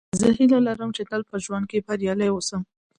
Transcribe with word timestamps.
زه 0.19 0.27
هیله 0.37 0.59
لرم، 0.67 0.89
چي 0.97 1.03
تل 1.11 1.21
په 1.29 1.35
ژوند 1.43 1.65
کښي 1.69 1.79
بریالی 1.87 2.27
اوسم. 2.31 2.61